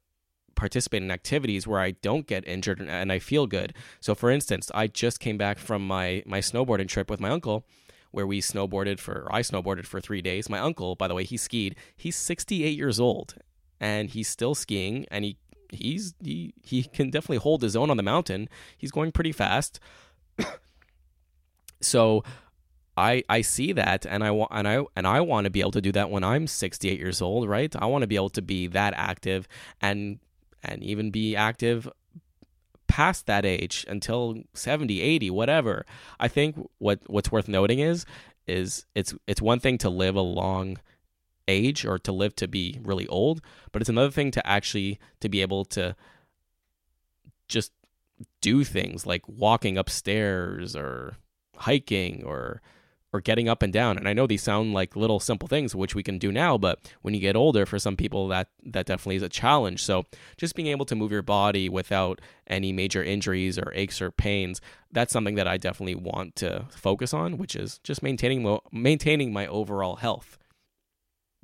participate 0.54 1.02
in 1.02 1.10
activities 1.10 1.66
where 1.66 1.80
I 1.80 1.92
don't 1.92 2.26
get 2.26 2.46
injured 2.48 2.80
and 2.80 3.12
I 3.12 3.18
feel 3.18 3.46
good. 3.46 3.74
So 4.00 4.14
for 4.14 4.30
instance, 4.30 4.70
I 4.74 4.86
just 4.86 5.20
came 5.20 5.36
back 5.36 5.58
from 5.58 5.86
my 5.86 6.22
my 6.26 6.40
snowboarding 6.40 6.88
trip 6.88 7.10
with 7.10 7.20
my 7.20 7.30
uncle 7.30 7.66
where 8.10 8.26
we 8.26 8.40
snowboarded 8.40 8.98
for 8.98 9.28
I 9.30 9.42
snowboarded 9.42 9.86
for 9.86 10.00
3 10.00 10.22
days. 10.22 10.48
My 10.48 10.58
uncle, 10.58 10.94
by 10.94 11.08
the 11.08 11.14
way, 11.14 11.24
he 11.24 11.36
skied. 11.36 11.76
He's 11.96 12.16
68 12.16 12.76
years 12.76 12.98
old 12.98 13.34
and 13.78 14.10
he's 14.10 14.28
still 14.28 14.54
skiing 14.54 15.06
and 15.10 15.24
he 15.24 15.36
he's 15.76 16.14
he 16.22 16.54
he 16.62 16.84
can 16.84 17.10
definitely 17.10 17.38
hold 17.38 17.62
his 17.62 17.76
own 17.76 17.90
on 17.90 17.96
the 17.96 18.02
mountain. 18.02 18.48
He's 18.76 18.90
going 18.90 19.12
pretty 19.12 19.32
fast. 19.32 19.80
so 21.80 22.24
I 22.96 23.22
I 23.28 23.42
see 23.42 23.72
that 23.72 24.06
and 24.06 24.24
I 24.24 24.30
want 24.30 24.50
and 24.52 24.66
I 24.66 24.84
and 24.96 25.06
I 25.06 25.20
want 25.20 25.44
to 25.44 25.50
be 25.50 25.60
able 25.60 25.72
to 25.72 25.80
do 25.80 25.92
that 25.92 26.10
when 26.10 26.24
I'm 26.24 26.46
68 26.46 26.98
years 26.98 27.20
old, 27.20 27.48
right? 27.48 27.74
I 27.76 27.86
want 27.86 28.02
to 28.02 28.08
be 28.08 28.16
able 28.16 28.30
to 28.30 28.42
be 28.42 28.66
that 28.68 28.94
active 28.96 29.46
and 29.80 30.18
and 30.62 30.82
even 30.82 31.10
be 31.10 31.36
active 31.36 31.88
past 32.88 33.26
that 33.26 33.44
age 33.44 33.84
until 33.88 34.42
70, 34.54 35.00
80, 35.00 35.30
whatever. 35.30 35.84
I 36.18 36.28
think 36.28 36.56
what 36.78 37.00
what's 37.06 37.30
worth 37.30 37.48
noting 37.48 37.78
is 37.80 38.06
is 38.46 38.86
it's 38.94 39.14
it's 39.26 39.42
one 39.42 39.60
thing 39.60 39.76
to 39.78 39.90
live 39.90 40.14
a 40.16 40.20
long 40.20 40.78
age 41.48 41.84
or 41.84 41.98
to 41.98 42.12
live 42.12 42.34
to 42.36 42.48
be 42.48 42.78
really 42.82 43.06
old, 43.08 43.40
but 43.72 43.82
it's 43.82 43.88
another 43.88 44.10
thing 44.10 44.30
to 44.32 44.46
actually 44.46 44.98
to 45.20 45.28
be 45.28 45.42
able 45.42 45.64
to 45.64 45.96
just 47.48 47.72
do 48.40 48.64
things 48.64 49.06
like 49.06 49.22
walking 49.28 49.76
upstairs 49.76 50.74
or 50.74 51.16
hiking 51.56 52.22
or 52.24 52.60
or 53.12 53.20
getting 53.20 53.48
up 53.48 53.62
and 53.62 53.72
down. 53.72 53.96
And 53.96 54.08
I 54.08 54.12
know 54.12 54.26
these 54.26 54.42
sound 54.42 54.74
like 54.74 54.96
little 54.96 55.20
simple 55.20 55.48
things 55.48 55.74
which 55.74 55.94
we 55.94 56.02
can 56.02 56.18
do 56.18 56.30
now, 56.30 56.58
but 56.58 56.92
when 57.02 57.14
you 57.14 57.20
get 57.20 57.36
older 57.36 57.64
for 57.64 57.78
some 57.78 57.96
people 57.96 58.28
that 58.28 58.48
that 58.64 58.86
definitely 58.86 59.16
is 59.16 59.22
a 59.22 59.28
challenge. 59.28 59.82
So 59.82 60.04
just 60.36 60.54
being 60.54 60.68
able 60.68 60.84
to 60.86 60.94
move 60.94 61.12
your 61.12 61.22
body 61.22 61.68
without 61.68 62.20
any 62.46 62.72
major 62.72 63.02
injuries 63.02 63.58
or 63.58 63.72
aches 63.74 64.02
or 64.02 64.10
pains, 64.10 64.60
that's 64.92 65.12
something 65.12 65.36
that 65.36 65.48
I 65.48 65.56
definitely 65.56 65.94
want 65.94 66.36
to 66.36 66.66
focus 66.70 67.14
on, 67.14 67.38
which 67.38 67.56
is 67.56 67.78
just 67.78 68.02
maintaining 68.02 68.58
maintaining 68.72 69.32
my 69.32 69.46
overall 69.46 69.96
health 69.96 70.38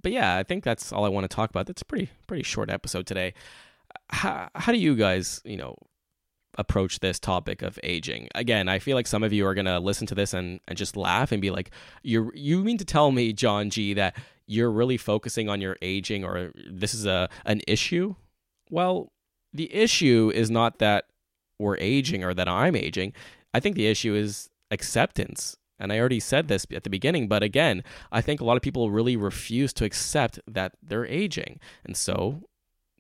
but 0.03 0.13
yeah, 0.13 0.37
I 0.37 0.43
think 0.43 0.65
that's 0.65 0.93
all 0.93 1.05
I 1.05 1.09
want 1.09 1.25
to 1.29 1.35
talk 1.35 1.51
about. 1.51 1.67
That's 1.67 1.83
a 1.83 1.85
pretty 1.85 2.11
pretty 2.27 2.43
short 2.43 2.71
episode 2.71 3.07
today. 3.07 3.35
How 4.11 4.49
how 4.55 4.73
do 4.73 4.79
you 4.79 4.95
guys, 4.97 5.41
you 5.45 5.57
know, 5.57 5.77
approach 6.59 7.01
this 7.01 7.19
topic 7.19 7.63
of 7.63 7.79
aging? 7.83 8.29
Again, 8.35 8.69
I 8.69 8.79
feel 8.79 8.97
like 8.97 9.07
some 9.07 9.23
of 9.23 9.33
you 9.33 9.47
are 9.47 9.55
gonna 9.55 9.81
listen 9.81 10.07
to 10.09 10.15
this 10.15 10.35
and, 10.35 10.61
and 10.69 10.77
just 10.77 10.97
laugh 10.97 11.33
and 11.33 11.41
be 11.41 11.51
like, 11.51 11.71
You 12.03 12.31
you 12.35 12.63
mean 12.65 12.79
to 12.79 12.85
tell 12.85 13.13
me, 13.13 13.33
John 13.33 13.71
G, 13.71 13.95
that 13.95 14.17
you're 14.47 14.71
really 14.71 14.97
focusing 14.97 15.49
on 15.49 15.61
your 15.61 15.77
aging 15.83 16.25
or 16.25 16.53
this 16.71 16.95
is 16.95 17.07
a 17.07 17.29
an 17.45 17.61
issue? 17.67 18.15
Well, 18.71 19.13
the 19.53 19.73
issue 19.75 20.33
is 20.35 20.51
not 20.51 20.79
that 20.79 21.05
we're 21.59 21.77
aging 21.79 22.25
or 22.25 22.35
that 22.35 22.49
I'm 22.49 22.75
aging. 22.75 23.13
I 23.55 23.61
think 23.61 23.77
the 23.77 23.87
issue 23.87 24.15
is 24.15 24.49
acceptance 24.71 25.57
And 25.83 25.93
I 25.93 25.99
already 25.99 26.21
said 26.21 26.47
this 26.47 26.65
at 26.73 26.85
the 26.85 26.91
beginning, 26.91 27.27
but 27.27 27.43
again, 27.43 27.83
I 28.13 28.21
think 28.21 28.41
a 28.41 28.45
lot 28.45 28.57
of 28.57 28.63
people 28.63 28.93
really 28.93 29.17
refuse 29.17 29.73
to 29.75 29.85
accept 29.85 30.39
that 30.47 30.75
they're 30.81 31.07
aging. 31.07 31.59
And 31.85 31.97
so 31.97 32.45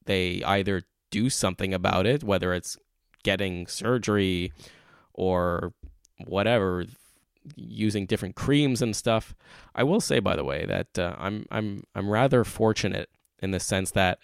they 0.04 0.42
either 0.44 0.82
do 1.12 1.30
something 1.30 1.72
about 1.72 2.06
it, 2.06 2.24
whether 2.24 2.52
it's 2.52 2.76
getting 3.22 3.68
surgery 3.68 4.52
or 5.14 5.72
whatever, 6.24 6.86
using 7.54 8.04
different 8.04 8.34
creams 8.34 8.82
and 8.82 8.96
stuff. 8.96 9.32
I 9.76 9.84
will 9.84 10.00
say, 10.00 10.18
by 10.18 10.34
the 10.34 10.44
way, 10.44 10.66
that 10.66 10.98
uh, 10.98 11.14
I'm 11.18 11.46
I'm 11.52 11.84
I'm 11.94 12.10
rather 12.10 12.42
fortunate 12.42 13.08
in 13.40 13.52
the 13.52 13.60
sense 13.60 13.92
that 13.92 14.18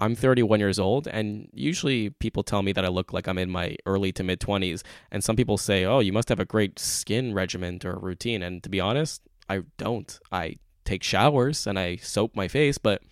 I'm 0.00 0.14
31 0.14 0.60
years 0.60 0.78
old, 0.78 1.06
and 1.06 1.48
usually 1.52 2.10
people 2.10 2.42
tell 2.42 2.62
me 2.62 2.72
that 2.72 2.84
I 2.84 2.88
look 2.88 3.12
like 3.12 3.28
I'm 3.28 3.38
in 3.38 3.50
my 3.50 3.76
early 3.84 4.12
to 4.12 4.24
mid 4.24 4.40
20s. 4.40 4.82
And 5.10 5.22
some 5.22 5.36
people 5.36 5.58
say, 5.58 5.84
"Oh, 5.84 6.00
you 6.00 6.12
must 6.12 6.30
have 6.30 6.40
a 6.40 6.44
great 6.44 6.78
skin 6.78 7.34
regimen 7.34 7.80
or 7.84 7.98
routine." 7.98 8.42
And 8.42 8.62
to 8.62 8.70
be 8.70 8.80
honest, 8.80 9.22
I 9.48 9.62
don't. 9.76 10.18
I 10.32 10.56
take 10.84 11.02
showers 11.02 11.66
and 11.66 11.78
I 11.78 11.96
soap 11.96 12.34
my 12.34 12.48
face, 12.48 12.78
but 12.78 13.02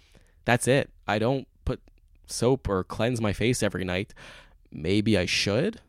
that's 0.45 0.67
it. 0.67 0.91
I 1.07 1.19
don't 1.19 1.47
put 1.65 1.81
soap 2.27 2.69
or 2.69 2.85
cleanse 2.85 3.21
my 3.21 3.33
face 3.33 3.63
every 3.63 3.85
night. 3.85 4.15
Maybe 4.73 5.19
I 5.19 5.27
should. 5.27 5.81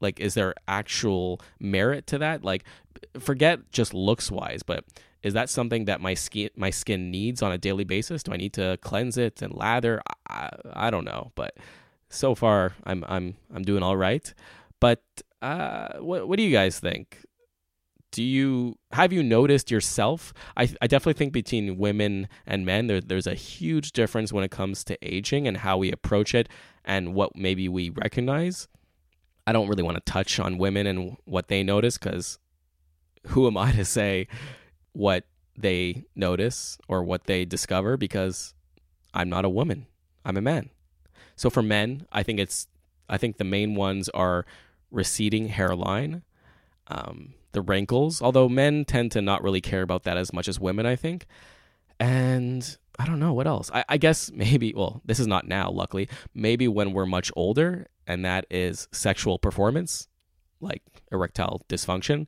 Like, 0.00 0.18
is 0.20 0.34
there 0.34 0.54
actual 0.66 1.40
merit 1.58 2.06
to 2.08 2.18
that? 2.18 2.42
Like, 2.42 2.64
forget 3.18 3.70
just 3.72 3.92
looks 3.92 4.30
wise, 4.30 4.62
but 4.62 4.84
is 5.22 5.34
that 5.34 5.50
something 5.50 5.84
that 5.84 6.00
my 6.00 6.14
skin 6.14 6.50
my 6.56 6.70
skin 6.70 7.10
needs 7.10 7.42
on 7.42 7.52
a 7.52 7.58
daily 7.58 7.84
basis? 7.84 8.22
Do 8.22 8.32
I 8.32 8.36
need 8.36 8.54
to 8.54 8.78
cleanse 8.80 9.18
it 9.18 9.42
and 9.42 9.54
lather? 9.54 10.02
I, 10.28 10.50
I 10.72 10.90
don't 10.90 11.04
know, 11.04 11.32
but 11.34 11.56
so 12.08 12.34
far 12.34 12.74
I'm 12.84 13.04
I'm 13.06 13.36
I'm 13.54 13.62
doing 13.62 13.82
all 13.82 13.96
right. 13.96 14.32
But 14.80 15.02
uh, 15.42 15.98
what 15.98 16.26
what 16.26 16.36
do 16.36 16.42
you 16.42 16.52
guys 16.52 16.80
think? 16.80 17.24
Do 18.12 18.22
you 18.22 18.78
have 18.92 19.12
you 19.12 19.22
noticed 19.22 19.70
yourself? 19.70 20.32
I 20.56 20.68
I 20.80 20.86
definitely 20.86 21.18
think 21.18 21.32
between 21.32 21.76
women 21.76 22.28
and 22.46 22.64
men 22.64 22.86
there, 22.86 23.00
there's 23.00 23.26
a 23.26 23.34
huge 23.34 23.92
difference 23.92 24.32
when 24.32 24.42
it 24.42 24.50
comes 24.50 24.84
to 24.84 24.98
aging 25.02 25.46
and 25.46 25.58
how 25.58 25.76
we 25.76 25.92
approach 25.92 26.34
it 26.34 26.48
and 26.84 27.14
what 27.14 27.36
maybe 27.36 27.68
we 27.68 27.90
recognize. 27.90 28.68
I 29.46 29.52
don't 29.52 29.68
really 29.68 29.82
want 29.82 29.96
to 29.96 30.12
touch 30.12 30.40
on 30.40 30.58
women 30.58 30.86
and 30.86 31.16
what 31.24 31.48
they 31.48 31.62
notice 31.62 31.98
because 31.98 32.38
who 33.28 33.46
am 33.46 33.56
I 33.56 33.72
to 33.72 33.84
say 33.84 34.28
what 34.92 35.24
they 35.56 36.04
notice 36.14 36.78
or 36.88 37.02
what 37.02 37.24
they 37.24 37.44
discover 37.44 37.96
because 37.96 38.54
I'm 39.12 39.28
not 39.28 39.44
a 39.44 39.50
woman. 39.50 39.86
I'm 40.24 40.36
a 40.36 40.42
man. 40.42 40.70
So 41.36 41.50
for 41.50 41.62
men, 41.62 42.06
I 42.12 42.22
think 42.22 42.38
it's 42.38 42.66
I 43.08 43.18
think 43.18 43.38
the 43.38 43.44
main 43.44 43.74
ones 43.74 44.08
are 44.10 44.46
receding 44.90 45.48
hairline, 45.48 46.22
um, 46.86 47.34
the 47.52 47.62
wrinkles. 47.62 48.22
Although 48.22 48.48
men 48.48 48.84
tend 48.84 49.12
to 49.12 49.22
not 49.22 49.42
really 49.42 49.60
care 49.60 49.82
about 49.82 50.04
that 50.04 50.16
as 50.16 50.32
much 50.32 50.48
as 50.48 50.60
women, 50.60 50.86
I 50.86 50.96
think. 50.96 51.26
And 51.98 52.76
I 52.98 53.06
don't 53.06 53.18
know 53.18 53.32
what 53.32 53.46
else. 53.46 53.70
I, 53.72 53.84
I 53.88 53.96
guess 53.96 54.30
maybe. 54.32 54.72
Well, 54.74 55.02
this 55.04 55.18
is 55.18 55.26
not 55.26 55.46
now. 55.46 55.70
Luckily, 55.70 56.08
maybe 56.34 56.68
when 56.68 56.92
we're 56.92 57.06
much 57.06 57.32
older, 57.34 57.86
and 58.06 58.24
that 58.24 58.46
is 58.50 58.88
sexual 58.92 59.38
performance, 59.38 60.08
like 60.60 60.82
erectile 61.10 61.62
dysfunction. 61.68 62.26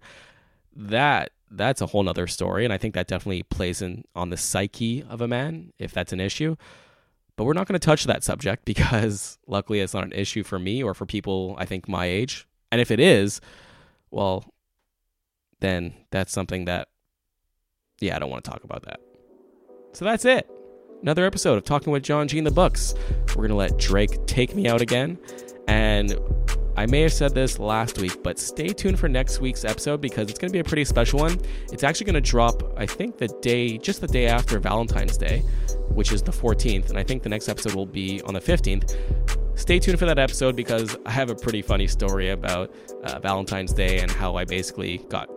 That 0.75 1.31
that's 1.53 1.81
a 1.81 1.87
whole 1.87 2.03
nother 2.03 2.27
story. 2.27 2.65
And 2.65 2.73
I 2.73 2.79
think 2.79 2.95
that 2.95 3.07
definitely 3.07 3.43
plays 3.45 3.83
in 3.83 4.05
on 4.15 4.31
the 4.31 4.37
psyche 4.37 5.05
of 5.09 5.21
a 5.21 5.29
man 5.29 5.73
if 5.79 5.93
that's 5.93 6.13
an 6.13 6.21
issue. 6.21 6.57
But 7.37 7.45
we're 7.45 7.53
not 7.53 7.67
going 7.67 7.79
to 7.79 7.85
touch 7.85 8.05
that 8.05 8.25
subject 8.25 8.65
because 8.67 9.39
luckily 9.47 9.81
it's 9.81 9.95
not 9.95 10.05
an 10.05 10.13
issue 10.13 10.43
for 10.43 10.59
me 10.59 10.83
or 10.83 10.95
for 10.95 11.07
people 11.07 11.55
I 11.59 11.67
think 11.67 11.89
my 11.89 12.07
age. 12.07 12.47
And 12.71 12.81
if 12.81 12.91
it 12.91 13.01
is, 13.01 13.41
well, 14.11 14.45
then 15.61 15.95
that's 16.11 16.33
something 16.33 16.65
that, 16.65 16.89
yeah, 18.01 18.17
I 18.17 18.19
don't 18.19 18.31
want 18.31 18.45
to 18.45 18.51
talk 18.51 18.65
about 18.65 18.83
that. 18.87 19.01
So 19.93 20.05
that's 20.05 20.25
it. 20.25 20.51
Another 21.03 21.27
episode 21.27 21.59
of 21.59 21.65
Talking 21.65 21.93
with 21.93 22.03
John 22.03 22.29
G 22.29 22.39
in 22.39 22.45
the 22.45 22.51
books. 22.51 22.95
We're 23.31 23.47
going 23.47 23.51
to 23.51 23.57
let 23.57 23.77
Drake 23.77 24.27
take 24.27 24.55
me 24.55 24.69
out 24.69 24.81
again. 24.81 25.19
And 25.69 26.17
I 26.77 26.87
may 26.87 27.03
have 27.03 27.13
said 27.13 27.35
this 27.35 27.59
last 27.59 27.99
week, 27.99 28.23
but 28.23 28.39
stay 28.39 28.69
tuned 28.69 28.99
for 28.99 29.09
next 29.09 29.41
week's 29.41 29.65
episode 29.65 30.01
because 30.01 30.31
it's 30.31 30.39
going 30.39 30.49
to 30.49 30.53
be 30.53 30.61
a 30.61 30.65
pretty 30.65 30.85
special 30.85 31.19
one. 31.19 31.39
It's 31.71 31.85
actually 31.85 32.07
going 32.07 32.23
to 32.23 32.31
drop, 32.31 32.63
I 32.79 32.87
think, 32.87 33.19
the 33.19 33.29
day, 33.43 33.77
just 33.77 34.01
the 34.01 34.07
day 34.07 34.27
after 34.27 34.59
Valentine's 34.59 35.19
Day, 35.19 35.41
which 35.91 36.13
is 36.13 36.23
the 36.23 36.33
14th. 36.33 36.89
And 36.89 36.99
I 36.99 37.03
think 37.03 37.23
the 37.23 37.29
next 37.29 37.49
episode 37.49 37.75
will 37.75 37.87
be 37.87 38.23
on 38.23 38.33
the 38.33 38.41
15th. 38.41 38.97
Stay 39.55 39.79
tuned 39.79 39.99
for 39.99 40.07
that 40.07 40.19
episode 40.19 40.57
because 40.57 40.97
I 41.05 41.11
have 41.11 41.29
a 41.29 41.35
pretty 41.35 41.61
funny 41.61 41.87
story 41.87 42.31
about 42.31 42.75
uh, 43.05 43.19
Valentine's 43.19 43.75
Day 43.75 44.01
and 44.01 44.11
how 44.11 44.37
I 44.37 44.47
basically 44.47 44.99
got, 45.11 45.29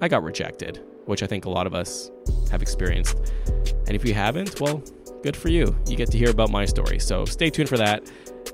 I 0.00 0.08
got 0.08 0.24
rejected, 0.24 0.80
which 1.04 1.22
I 1.22 1.26
think 1.26 1.44
a 1.44 1.50
lot 1.50 1.68
of 1.68 1.74
us 1.74 2.10
have 2.50 2.62
experienced. 2.62 3.16
And 3.86 3.94
if 3.94 4.04
you 4.04 4.12
haven't, 4.12 4.60
well, 4.60 4.82
good 5.22 5.36
for 5.36 5.50
you. 5.50 5.76
You 5.86 5.96
get 5.96 6.10
to 6.10 6.18
hear 6.18 6.30
about 6.30 6.50
my 6.50 6.64
story. 6.64 6.98
So 6.98 7.24
stay 7.24 7.48
tuned 7.48 7.68
for 7.68 7.78
that. 7.78 8.10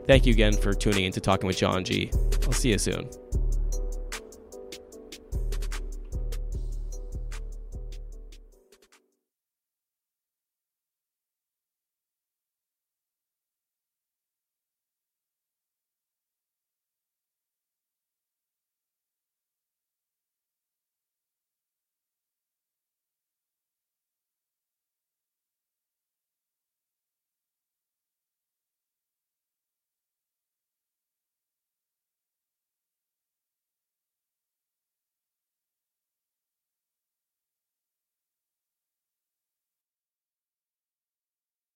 Thank 0.07 0.27
you 0.27 0.33
again 0.33 0.53
for 0.53 0.75
tuning 0.75 1.05
in 1.05 1.12
to 1.12 1.20
Talking 1.20 1.46
with 1.46 1.57
John 1.57 1.85
G. 1.85 2.11
I'll 2.44 2.53
see 2.53 2.70
you 2.70 2.79
soon. 2.79 3.09